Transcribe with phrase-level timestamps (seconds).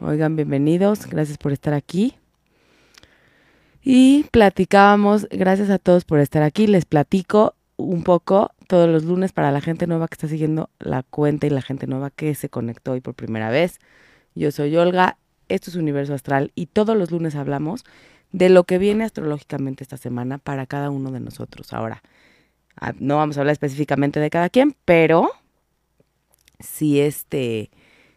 [0.00, 2.14] Oigan, bienvenidos, gracias por estar aquí.
[3.82, 9.32] Y platicábamos, gracias a todos por estar aquí, les platico un poco todos los lunes
[9.32, 12.48] para la gente nueva que está siguiendo la cuenta y la gente nueva que se
[12.48, 13.80] conectó hoy por primera vez.
[14.36, 17.84] Yo soy Olga, esto es Universo Astral y todos los lunes hablamos
[18.30, 21.72] de lo que viene astrológicamente esta semana para cada uno de nosotros.
[21.72, 22.04] Ahora,
[22.76, 25.32] ah, no vamos a hablar específicamente de cada quien, pero
[26.60, 27.72] si este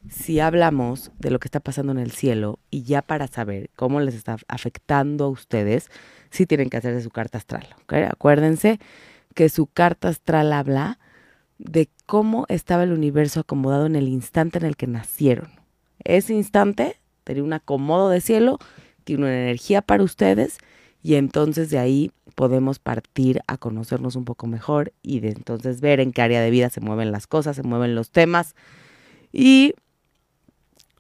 [0.10, 4.00] si hablamos de lo que está pasando en el cielo y ya para saber cómo
[4.00, 5.90] les está afectando a ustedes,
[6.30, 7.68] sí tienen que hacerse su carta astral.
[8.10, 8.80] Acuérdense
[9.36, 11.00] que su carta astral habla
[11.58, 15.52] de cómo estaba el universo acomodado en el instante en el que nacieron.
[16.04, 18.58] Ese instante tenía un acomodo de cielo,
[19.04, 20.58] tiene una energía para ustedes
[21.04, 25.99] y entonces de ahí podemos partir a conocernos un poco mejor y de entonces ver
[25.99, 28.55] en qué área de vida se mueven las cosas, se mueven los temas
[29.32, 29.74] y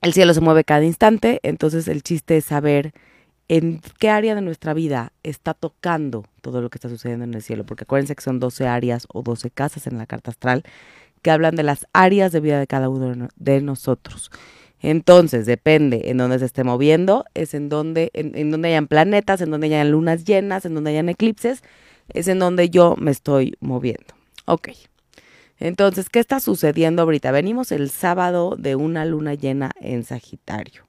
[0.01, 2.93] el cielo se mueve cada instante, entonces el chiste es saber
[3.47, 7.41] en qué área de nuestra vida está tocando todo lo que está sucediendo en el
[7.41, 10.63] cielo, porque acuérdense que son 12 áreas o 12 casas en la carta astral
[11.21, 14.31] que hablan de las áreas de vida de cada uno de nosotros.
[14.79, 19.41] Entonces, depende en dónde se esté moviendo, es en donde, en, en donde hayan planetas,
[19.41, 21.61] en donde hayan lunas llenas, en donde hayan eclipses,
[22.09, 24.15] es en donde yo me estoy moviendo.
[24.45, 24.69] Ok.
[25.61, 27.31] Entonces, ¿qué está sucediendo ahorita?
[27.31, 30.85] Venimos el sábado de una luna llena en Sagitario.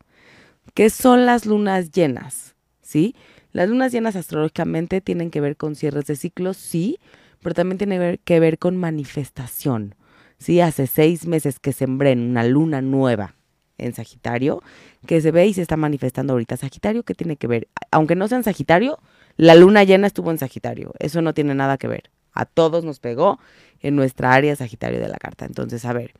[0.72, 2.54] ¿Qué son las lunas llenas?
[2.80, 3.14] ¿Sí?
[3.52, 6.98] Las lunas llenas astrológicamente tienen que ver con cierres de ciclos, sí,
[7.42, 9.94] pero también tienen que ver con manifestación.
[10.38, 13.34] Sí, hace seis meses que sembré en una luna nueva
[13.76, 14.62] en Sagitario,
[15.06, 16.56] que se ve y se está manifestando ahorita.
[16.56, 17.68] Sagitario, ¿qué tiene que ver?
[17.90, 18.98] Aunque no sea en Sagitario,
[19.36, 20.94] la luna llena estuvo en Sagitario.
[20.98, 22.04] Eso no tiene nada que ver.
[22.32, 23.38] A todos nos pegó
[23.80, 25.44] en nuestra área Sagitario de la carta.
[25.44, 26.12] Entonces, a ver,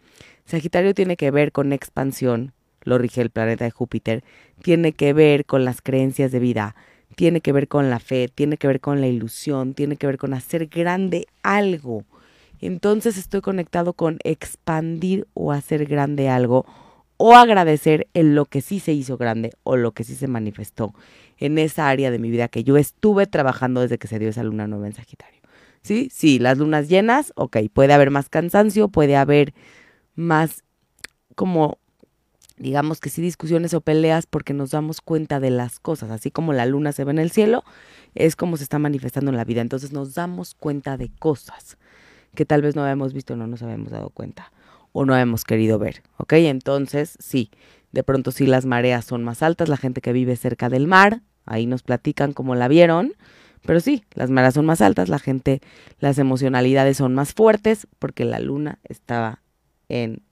[0.45, 4.25] Sagitario tiene que ver con expansión, lo rige el planeta de Júpiter,
[4.63, 6.75] tiene que ver con las creencias de vida,
[7.15, 10.19] tiene que ver con la fe, tiene que ver con la ilusión, tiene que ver
[10.19, 12.05] con hacer grande algo.
[12.61, 16.65] Entonces estoy conectado con expandir o hacer grande algo
[17.17, 20.95] o agradecer en lo que sí se hizo grande o lo que sí se manifestó
[21.39, 24.43] en esa área de mi vida que yo estuve trabajando desde que se dio esa
[24.43, 25.42] luna nueva en Sagitario.
[25.83, 26.09] ¿Sí?
[26.13, 29.53] Sí, las lunas llenas, ok, puede haber más cansancio, puede haber
[30.15, 30.63] más
[31.35, 31.79] como
[32.57, 36.53] digamos que sí discusiones o peleas porque nos damos cuenta de las cosas, así como
[36.53, 37.65] la luna se ve en el cielo,
[38.15, 41.77] es como se está manifestando en la vida, entonces nos damos cuenta de cosas
[42.35, 44.53] que tal vez no habíamos visto no nos habíamos dado cuenta
[44.93, 46.35] o no hemos querido ver, ¿ok?
[46.35, 47.51] Entonces, sí,
[47.93, 51.23] de pronto sí las mareas son más altas, la gente que vive cerca del mar,
[51.47, 53.15] ahí nos platican cómo la vieron,
[53.65, 55.61] pero sí, las mareas son más altas, la gente,
[55.99, 59.41] las emocionalidades son más fuertes porque la luna estaba
[59.89, 60.23] en,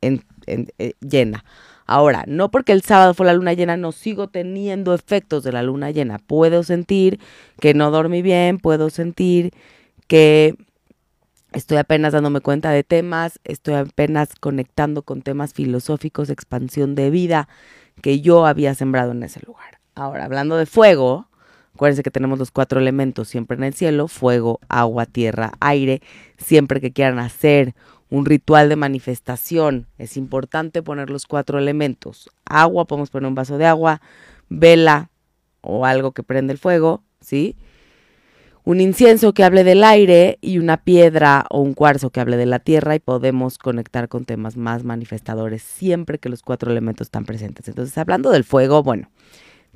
[0.00, 1.44] en, eh, llena.
[1.86, 5.62] Ahora, no porque el sábado fue la luna llena, no sigo teniendo efectos de la
[5.62, 6.18] luna llena.
[6.18, 7.18] Puedo sentir
[7.58, 9.52] que no dormí bien, puedo sentir
[10.06, 10.56] que
[11.52, 17.48] Estoy apenas dándome cuenta de temas, estoy apenas conectando con temas filosóficos, expansión de vida
[18.02, 19.80] que yo había sembrado en ese lugar.
[19.96, 21.26] Ahora, hablando de fuego,
[21.74, 26.02] acuérdense que tenemos los cuatro elementos siempre en el cielo, fuego, agua, tierra, aire.
[26.38, 27.74] Siempre que quieran hacer
[28.08, 32.28] un ritual de manifestación, es importante poner los cuatro elementos.
[32.44, 34.00] Agua, podemos poner un vaso de agua,
[34.48, 35.10] vela
[35.60, 37.56] o algo que prende el fuego, ¿sí?
[38.64, 42.46] un incienso que hable del aire y una piedra o un cuarzo que hable de
[42.46, 47.24] la tierra y podemos conectar con temas más manifestadores siempre que los cuatro elementos están
[47.24, 47.68] presentes.
[47.68, 49.10] Entonces, hablando del fuego, bueno,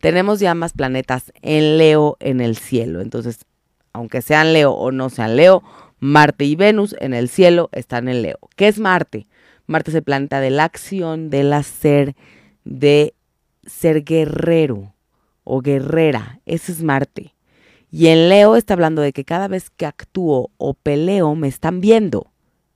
[0.04, 3.00] tenemos ya más planetas en Leo en el cielo.
[3.00, 3.47] Entonces,
[3.94, 5.62] aunque sean Leo o no sean Leo,
[5.98, 8.37] Marte y Venus en el cielo están en Leo.
[8.54, 9.26] ¿Qué es Marte?
[9.66, 12.16] Marte es el planeta de la acción, del hacer,
[12.66, 13.14] de
[13.64, 14.93] ser guerrero
[15.43, 16.38] o guerrera.
[16.44, 17.34] Ese es Marte.
[17.91, 21.81] Y en Leo está hablando de que cada vez que actúo o peleo me están
[21.81, 22.31] viendo.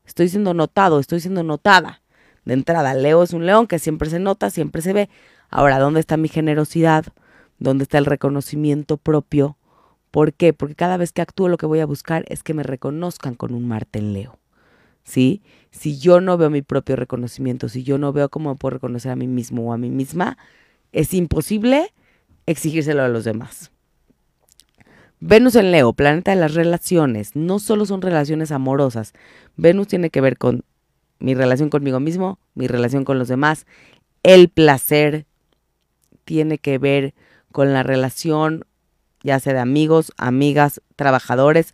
[0.07, 2.01] Estoy siendo notado, estoy siendo notada.
[2.47, 5.11] De entrada, Leo es un león que siempre se nota, siempre se ve.
[5.51, 7.07] Ahora, ¿dónde está mi generosidad?
[7.59, 9.57] ¿Dónde está el reconocimiento propio?
[10.11, 10.53] ¿Por qué?
[10.53, 13.55] Porque cada vez que actúo lo que voy a buscar es que me reconozcan con
[13.55, 14.39] un Marte en Leo.
[15.05, 15.43] ¿Sí?
[15.71, 19.17] Si yo no veo mi propio reconocimiento, si yo no veo cómo puedo reconocer a
[19.17, 20.37] mí mismo o a mí misma,
[20.93, 21.93] es imposible
[22.47, 23.71] exigírselo a los demás.
[25.21, 29.15] Venus en Leo, planeta de las relaciones, no solo son relaciones amorosas.
[29.57, 30.65] Venus tiene que ver con
[31.19, 33.67] mi relación conmigo mismo, mi relación con los demás.
[34.23, 35.27] El placer
[36.29, 37.15] tiene que ver
[37.53, 38.67] con la relación,
[39.23, 41.73] ya sea de amigos, amigas, trabajadores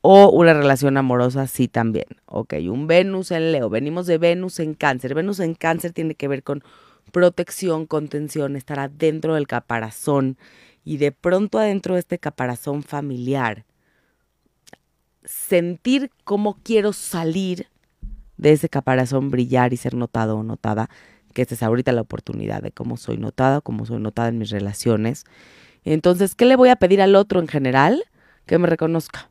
[0.00, 2.06] o una relación amorosa, sí también.
[2.26, 5.12] Ok, un Venus en Leo, venimos de Venus en Cáncer.
[5.12, 6.62] Venus en Cáncer tiene que ver con
[7.10, 10.38] protección, contención, estar adentro del caparazón
[10.84, 13.64] y de pronto adentro de este caparazón familiar,
[15.24, 17.66] sentir cómo quiero salir
[18.36, 20.90] de ese caparazón, brillar y ser notado o notada,
[21.36, 24.48] que esta es ahorita la oportunidad de cómo soy notada, cómo soy notada en mis
[24.48, 25.24] relaciones.
[25.84, 28.04] Entonces, ¿qué le voy a pedir al otro en general?
[28.46, 29.28] Que me reconozca.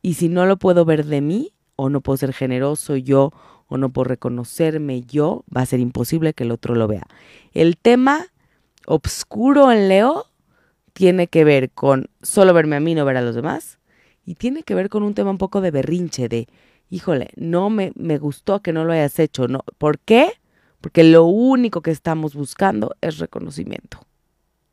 [0.00, 3.32] Y si no lo puedo ver de mí, o no puedo ser generoso yo,
[3.66, 7.06] o no puedo reconocerme yo, va a ser imposible que el otro lo vea.
[7.52, 8.28] El tema
[8.86, 10.24] obscuro en Leo
[10.94, 13.78] tiene que ver con solo verme a mí, no ver a los demás.
[14.24, 16.48] Y tiene que ver con un tema un poco de berrinche, de,
[16.88, 19.48] híjole, no me, me gustó que no lo hayas hecho.
[19.48, 19.64] No.
[19.76, 20.39] ¿Por qué?
[20.80, 24.00] Porque lo único que estamos buscando es reconocimiento.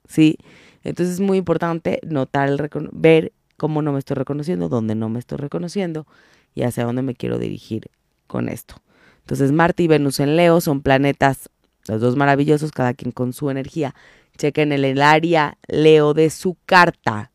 [0.07, 0.37] ¿Sí?
[0.83, 5.19] Entonces es muy importante notar el ver cómo no me estoy reconociendo, dónde no me
[5.19, 6.07] estoy reconociendo
[6.55, 7.89] y hacia dónde me quiero dirigir
[8.27, 8.75] con esto.
[9.19, 11.49] Entonces Marte y Venus en Leo son planetas,
[11.87, 13.95] los dos maravillosos, cada quien con su energía.
[14.37, 17.31] Chequen el, el área Leo de su carta,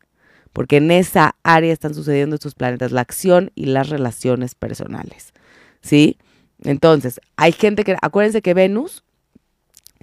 [0.53, 5.33] porque en esa área están sucediendo estos planetas, la acción y las relaciones personales.
[5.81, 6.17] ¿Sí?
[6.63, 9.03] Entonces, hay gente que, acuérdense que Venus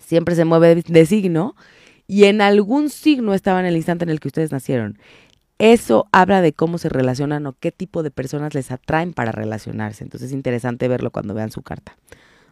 [0.01, 1.55] siempre se mueve de signo
[2.07, 4.99] y en algún signo estaba en el instante en el que ustedes nacieron.
[5.59, 10.03] Eso habla de cómo se relacionan o qué tipo de personas les atraen para relacionarse.
[10.03, 11.97] Entonces es interesante verlo cuando vean su carta.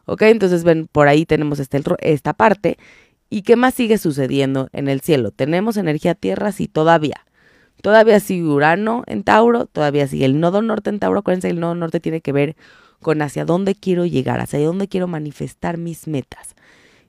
[0.04, 0.22] ¿Ok?
[0.22, 2.78] Entonces ven, por ahí tenemos este, esta parte.
[3.30, 5.30] ¿Y qué más sigue sucediendo en el cielo?
[5.30, 7.24] Tenemos energía tierra, sí, todavía.
[7.82, 11.20] Todavía sigue Urano en Tauro, todavía sigue el nodo norte en Tauro.
[11.20, 12.56] Acuérdense, el nodo norte tiene que ver
[13.00, 16.54] con hacia dónde quiero llegar, hacia dónde quiero manifestar mis metas.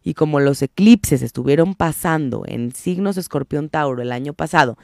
[0.04, 4.78] Y como los eclipses estuvieron pasando en signos escorpión Tauro el año pasado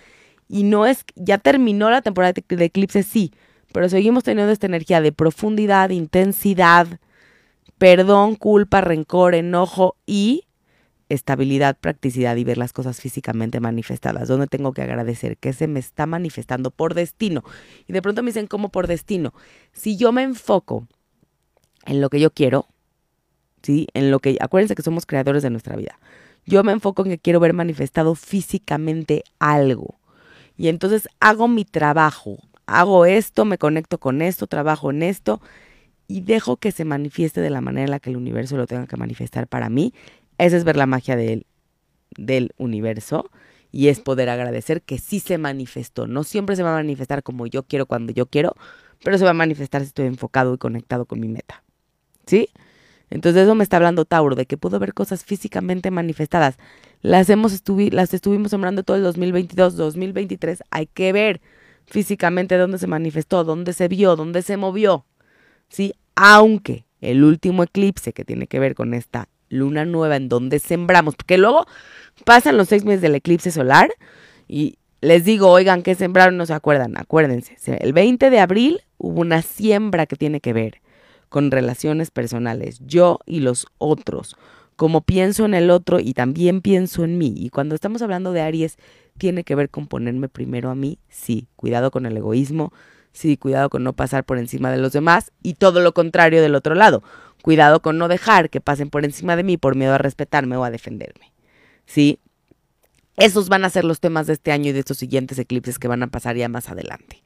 [0.48, 3.32] y no es, ya terminó la temporada de eclipse, sí,
[3.72, 6.88] pero seguimos teniendo esta energía de profundidad, intensidad,
[7.78, 10.46] perdón, culpa, rencor, enojo y
[11.10, 14.28] estabilidad, practicidad y ver las cosas físicamente manifestadas.
[14.28, 17.44] Donde tengo que agradecer que se me está manifestando por destino.
[17.88, 19.34] Y de pronto me dicen, ¿cómo por destino?
[19.74, 20.88] Si yo me enfoco
[21.86, 22.68] en lo que yo quiero,
[23.62, 23.88] ¿sí?
[23.94, 26.00] En lo que, acuérdense que somos creadores de nuestra vida.
[26.46, 29.96] Yo me enfoco en que quiero ver manifestado físicamente algo.
[30.58, 35.42] Y entonces hago mi trabajo, hago esto, me conecto con esto, trabajo en esto
[36.08, 38.88] y dejo que se manifieste de la manera en la que el universo lo tenga
[38.88, 39.94] que manifestar para mí.
[40.38, 41.46] Esa es ver la magia del,
[42.18, 43.30] del universo
[43.72, 46.08] y es poder agradecer que sí se manifestó.
[46.08, 48.56] No siempre se va a manifestar como yo quiero cuando yo quiero,
[49.04, 51.64] pero se va a manifestar si estoy enfocado y conectado con mi meta.
[52.26, 52.50] ¿Sí?
[53.10, 56.58] Entonces eso me está hablando Tauro, de que puedo ver cosas físicamente manifestadas.
[57.02, 60.64] Las, hemos estuvi las estuvimos sembrando todo el 2022, 2023.
[60.72, 61.42] Hay que ver
[61.86, 65.06] físicamente dónde se manifestó, dónde se vio, dónde se movió.
[65.70, 65.94] ¿Sí?
[66.16, 71.16] Aunque el último eclipse que tiene que ver con esta luna nueva en donde sembramos,
[71.16, 71.66] porque luego
[72.24, 73.90] pasan los seis meses del eclipse solar
[74.48, 76.38] y les digo, oigan, ¿qué sembraron?
[76.38, 77.58] No se acuerdan, acuérdense.
[77.80, 80.82] El 20 de abril hubo una siembra que tiene que ver
[81.30, 84.36] con relaciones personales, yo y los otros,
[84.76, 87.34] como pienso en el otro y también pienso en mí.
[87.38, 88.78] Y cuando estamos hablando de Aries,
[89.18, 92.74] tiene que ver con ponerme primero a mí, sí, cuidado con el egoísmo,
[93.16, 96.54] sí, cuidado con no pasar por encima de los demás y todo lo contrario del
[96.54, 97.04] otro lado,
[97.42, 100.64] cuidado con no dejar que pasen por encima de mí por miedo a respetarme o
[100.64, 101.34] a defenderme,
[101.86, 102.20] sí.
[103.18, 105.88] Esos van a ser los temas de este año y de estos siguientes eclipses que
[105.88, 107.24] van a pasar ya más adelante.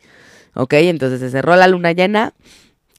[0.54, 0.74] ¿Ok?
[0.74, 2.36] Entonces se cerró la luna llena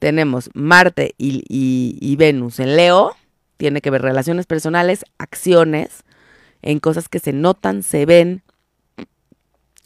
[0.01, 3.15] tenemos Marte y, Venus en Leo,
[3.57, 6.03] tiene que ver relaciones personales, acciones,
[6.63, 8.41] en cosas que se notan, se ven,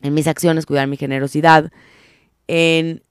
[0.01, 1.69] en mis acciones, cuidar mi generosidad,
[2.47, 3.03] en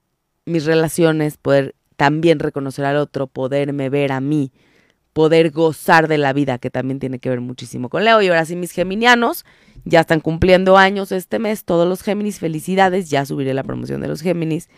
[0.47, 4.53] mis relaciones, poder también reconocer al otro, poderme ver a mí,
[5.13, 8.21] poder gozar de la vida, que también tiene que ver muchísimo con Leo.
[8.21, 9.45] Y ahora sí, mis geminianos
[9.85, 14.09] ya están cumpliendo años este mes, todos los Géminis, felicidades, ya subiré la promoción de
[14.09, 14.69] los Géminis.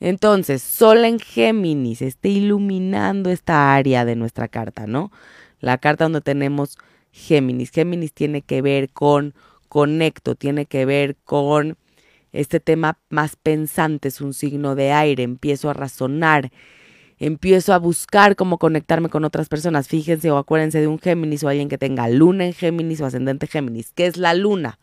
[0.00, 5.10] Entonces, Sol en Géminis está iluminando esta área de nuestra carta, ¿no?
[5.60, 6.78] La carta donde tenemos
[7.10, 7.70] Géminis.
[7.70, 9.34] Géminis tiene que ver con
[9.68, 11.76] conecto, tiene que ver con
[12.32, 16.50] este tema más pensante, es un signo de aire, empiezo a razonar,
[17.18, 19.88] empiezo a buscar cómo conectarme con otras personas.
[19.88, 23.46] Fíjense o acuérdense de un Géminis o alguien que tenga luna en Géminis o ascendente
[23.46, 23.92] Géminis.
[23.94, 24.78] ¿Qué es la luna?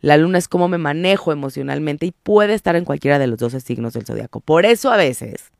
[0.00, 3.60] La luna es cómo me manejo emocionalmente y puede estar en cualquiera de los 12
[3.60, 4.40] signos del zodiaco.
[4.40, 5.50] Por eso a veces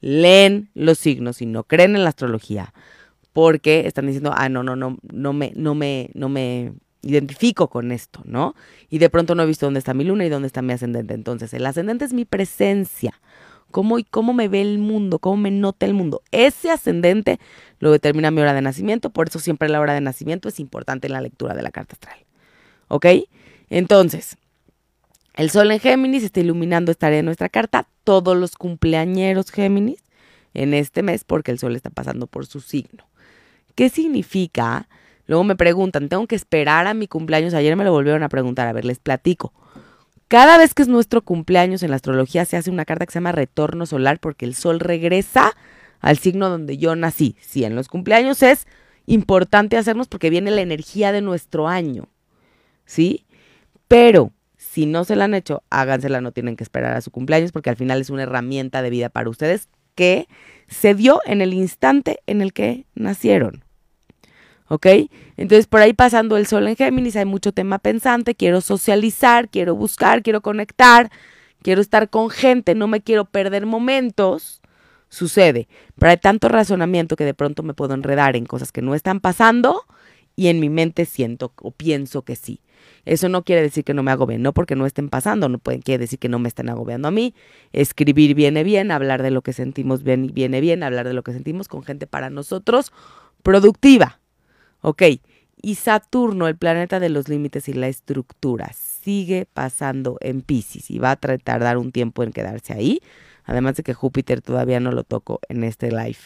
[0.00, 2.72] leen los signos y no creen en la astrología
[3.32, 6.72] porque están diciendo, ah, no, no, no, no me, no me, no me
[7.08, 8.54] identifico con esto, ¿no?
[8.90, 11.14] Y de pronto no he visto dónde está mi luna y dónde está mi ascendente.
[11.14, 13.20] Entonces, el ascendente es mi presencia
[13.70, 16.22] cómo, cómo me ve el mundo, cómo me nota el mundo.
[16.30, 17.38] Ese ascendente
[17.78, 21.06] lo determina mi hora de nacimiento, por eso siempre la hora de nacimiento es importante
[21.06, 22.18] en la lectura de la carta astral.
[22.88, 23.06] ¿Ok?
[23.68, 24.36] Entonces,
[25.34, 30.02] el sol en Géminis está iluminando esta área de nuestra carta, todos los cumpleañeros Géminis
[30.54, 33.04] en este mes porque el sol está pasando por su signo.
[33.74, 34.88] ¿Qué significa?
[35.26, 37.54] Luego me preguntan, ¿tengo que esperar a mi cumpleaños?
[37.54, 39.52] Ayer me lo volvieron a preguntar, a ver, les platico.
[40.28, 43.18] Cada vez que es nuestro cumpleaños en la astrología se hace una carta que se
[43.18, 45.52] llama retorno solar porque el sol regresa
[46.00, 47.36] al signo donde yo nací.
[47.40, 48.66] Sí, en los cumpleaños es
[49.06, 52.08] importante hacernos porque viene la energía de nuestro año.
[52.84, 53.24] ¿Sí?
[53.88, 57.52] Pero si no se la han hecho, hágansela, no tienen que esperar a su cumpleaños
[57.52, 60.28] porque al final es una herramienta de vida para ustedes que
[60.68, 63.65] se dio en el instante en el que nacieron.
[64.68, 64.86] ¿Ok?
[65.36, 69.76] Entonces por ahí pasando el sol en Géminis hay mucho tema pensante, quiero socializar, quiero
[69.76, 71.10] buscar, quiero conectar,
[71.62, 74.60] quiero estar con gente, no me quiero perder momentos.
[75.08, 75.68] Sucede,
[75.98, 79.20] pero hay tanto razonamiento que de pronto me puedo enredar en cosas que no están
[79.20, 79.84] pasando
[80.34, 82.60] y en mi mente siento o pienso que sí.
[83.04, 85.78] Eso no quiere decir que no me agobien, no porque no estén pasando, no puede,
[85.78, 87.34] quiere decir que no me estén agobiando a mí.
[87.72, 91.32] Escribir viene bien, hablar de lo que sentimos bien, viene bien, hablar de lo que
[91.32, 92.92] sentimos con gente para nosotros
[93.42, 94.18] productiva.
[94.88, 95.02] Ok,
[95.60, 101.00] y Saturno, el planeta de los límites y la estructura, sigue pasando en Pisces y
[101.00, 103.00] va a tardar un tiempo en quedarse ahí,
[103.42, 106.18] además de que Júpiter todavía no lo toco en este live.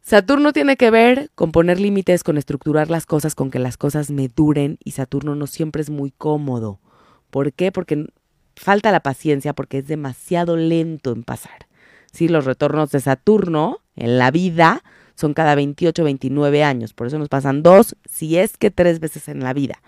[0.00, 4.10] Saturno tiene que ver con poner límites, con estructurar las cosas, con que las cosas
[4.10, 6.80] me duren y Saturno no siempre es muy cómodo.
[7.28, 7.72] ¿Por qué?
[7.72, 8.06] Porque
[8.56, 11.66] falta la paciencia, porque es demasiado lento en pasar.
[12.10, 14.82] Sí, los retornos de Saturno en la vida
[15.14, 16.92] son cada 28, 29 años.
[16.92, 19.80] Por eso nos pasan dos, si es que tres veces en la vida.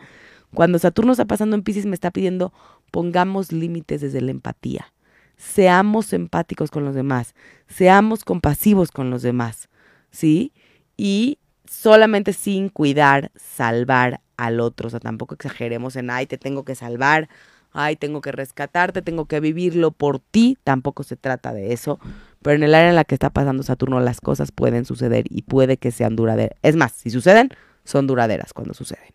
[0.54, 2.52] Cuando Saturno está pasando en Pisces me está pidiendo
[2.90, 4.92] pongamos límites desde la empatía.
[5.37, 7.35] Seamos empáticos con los demás.
[7.68, 9.68] Seamos compasivos con los demás.
[10.11, 10.52] ¿Sí?
[10.97, 14.87] Y solamente sin cuidar, salvar al otro.
[14.87, 17.28] O sea, tampoco exageremos en, ay, te tengo que salvar,
[17.73, 20.56] ay, tengo que rescatarte, tengo que vivirlo por ti.
[20.64, 21.99] Tampoco se trata de eso.
[22.46, 25.42] Pero en el área en la que está pasando Saturno, las cosas pueden suceder y
[25.42, 26.56] puede que sean duraderas.
[26.62, 27.50] Es más, si suceden,
[27.82, 29.14] son duraderas cuando suceden.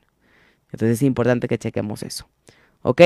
[0.69, 2.27] Entonces es importante que chequemos eso.
[2.81, 3.03] ¿Ok?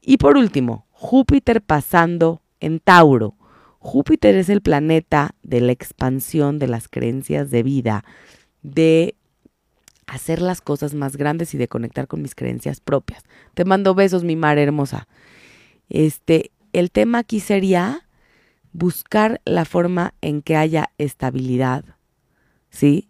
[0.00, 3.34] Y por último, Júpiter pasando en Tauro.
[3.80, 8.04] Júpiter es el planeta de la expansión de las creencias de vida,
[8.62, 9.16] de
[10.06, 13.24] hacer las cosas más grandes y de conectar con mis creencias propias.
[13.54, 15.08] Te mando besos, mi mar hermosa.
[15.88, 18.03] Este, el tema aquí sería
[18.74, 21.84] buscar la forma en que haya estabilidad,
[22.68, 23.08] ¿sí?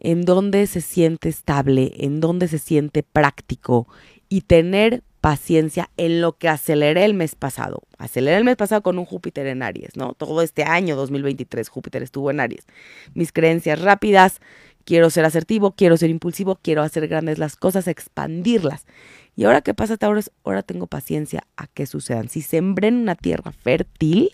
[0.00, 3.88] En donde se siente estable, en donde se siente práctico
[4.28, 7.82] y tener paciencia en lo que aceleré el mes pasado.
[7.98, 10.14] Aceleré el mes pasado con un Júpiter en Aries, ¿no?
[10.14, 12.66] Todo este año 2023 Júpiter estuvo en Aries.
[13.14, 14.40] Mis creencias rápidas,
[14.84, 18.86] quiero ser asertivo, quiero ser impulsivo, quiero hacer grandes las cosas, expandirlas.
[19.34, 22.28] Y ahora que pasa Tauro, ahora tengo paciencia a que sucedan.
[22.28, 24.30] Si sembré en una tierra fértil,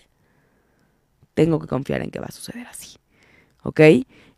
[1.39, 2.97] tengo que confiar en que va a suceder así.
[3.63, 3.79] ¿Ok?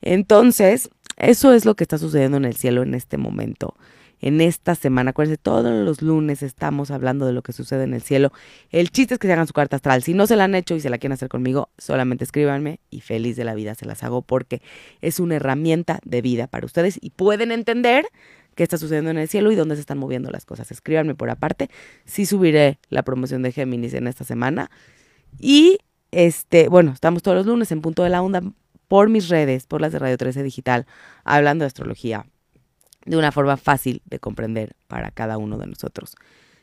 [0.04, 3.76] Entonces, eso es lo que está sucediendo en el cielo en este momento.
[4.20, 8.04] En esta semana, acuérdense, todos los lunes estamos hablando de lo que sucede en el
[8.04, 8.32] cielo.
[8.70, 10.04] El chiste es que se hagan su carta astral.
[10.04, 13.02] Si no se la han hecho y se la quieren hacer conmigo, solamente escríbanme y
[13.02, 14.62] feliz de la vida se las hago porque
[15.02, 18.06] es una herramienta de vida para ustedes y pueden entender
[18.54, 20.70] qué está sucediendo en el cielo y dónde se están moviendo las cosas.
[20.70, 21.72] Escríbanme por aparte.
[22.06, 24.70] Sí subiré la promoción de Géminis en esta semana.
[25.40, 25.80] Y
[26.12, 28.42] este, bueno, estamos todos los lunes en Punto de la Onda
[28.88, 30.86] por mis redes, por las de Radio 13 Digital,
[31.24, 32.26] hablando de astrología
[33.06, 36.16] de una forma fácil de comprender para cada uno de nosotros.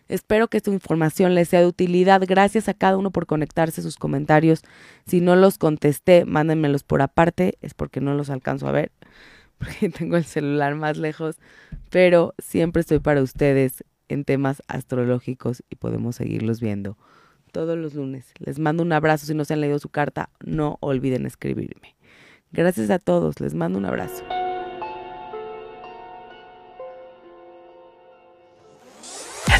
[0.08, 2.22] Espero que esta información les sea de utilidad.
[2.26, 4.62] Gracias a cada uno por conectarse sus comentarios.
[5.06, 7.58] Si no los contesté, mándenmelos por aparte.
[7.60, 8.90] Es porque no los alcanzo a ver,
[9.58, 11.36] porque tengo el celular más lejos.
[11.90, 16.96] Pero siempre estoy para ustedes en temas astrológicos y podemos seguirlos viendo
[17.58, 18.32] todos los lunes.
[18.38, 19.26] Les mando un abrazo.
[19.26, 21.96] Si no se han leído su carta, no olviden escribirme.
[22.52, 23.40] Gracias a todos.
[23.40, 24.22] Les mando un abrazo.